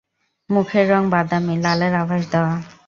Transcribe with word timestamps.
মুখের 0.49 0.85
রঙ 0.91 1.03
বাদামি, 1.13 1.53
লালের 1.63 1.93
আভাস 2.01 2.23
দেওয়া। 2.31 2.53